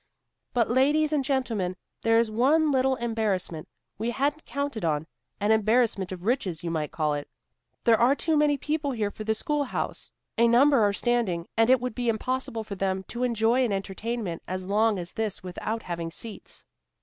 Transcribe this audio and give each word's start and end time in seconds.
"But, 0.55 0.71
Ladies 0.71 1.13
and 1.13 1.23
Gentlemen, 1.23 1.75
there 2.01 2.17
is 2.17 2.31
one 2.31 2.71
little 2.71 2.95
embarrassment 2.95 3.67
we 3.99 4.09
hadn't 4.09 4.47
counted 4.47 4.83
on, 4.83 5.05
an 5.39 5.51
embarrassment 5.51 6.11
of 6.11 6.23
riches, 6.23 6.63
you 6.63 6.71
might 6.71 6.91
call 6.91 7.13
it. 7.13 7.29
There 7.83 7.99
are 7.99 8.15
too 8.15 8.35
many 8.35 8.57
people 8.57 8.93
here 8.93 9.11
for 9.11 9.23
the 9.23 9.35
schoolhouse. 9.35 10.09
A 10.39 10.47
number 10.47 10.79
are 10.79 10.91
standing, 10.91 11.47
and 11.55 11.69
it 11.69 11.79
would 11.79 11.93
be 11.93 12.09
impossible 12.09 12.63
for 12.63 12.73
them 12.73 13.03
to 13.09 13.21
enjoy 13.21 13.63
an 13.63 13.71
entertainment 13.71 14.41
as 14.47 14.65
long 14.65 14.97
as 14.97 15.13
this 15.13 15.43
without 15.43 15.83
having 15.83 16.09
seats." 16.09 16.65